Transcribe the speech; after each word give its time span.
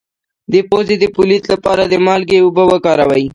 د 0.51 0.53
پوزې 0.69 0.95
د 0.99 1.05
پولیت 1.15 1.43
لپاره 1.53 1.83
د 1.85 1.93
مالګې 2.05 2.37
اوبه 2.41 2.63
وکاروئ 2.67 3.25